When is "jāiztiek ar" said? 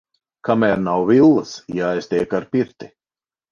1.81-2.51